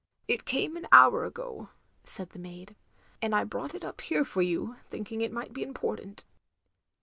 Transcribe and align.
"It 0.27 0.45
came 0.45 0.75
an 0.77 0.87
hour 0.91 1.25
ago," 1.25 1.69
said 2.05 2.31
the 2.31 2.39
maid, 2.39 2.75
"and 3.21 3.35
I 3.35 3.43
brought 3.43 3.75
it 3.75 3.85
up 3.85 4.01
here 4.01 4.25
for 4.25 4.41
you, 4.41 4.77
thinking 4.83 5.21
it 5.21 5.31
might 5.31 5.53
be 5.53 5.61
important." 5.61 6.23